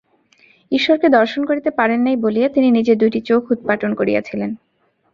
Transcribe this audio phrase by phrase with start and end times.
[0.71, 4.51] ঈশ্বরকে দর্শন করিতে পারেন নাই বলিয়া তিনি নিজের দুইটি চোখ উৎপাটন করিয়াছিলেন।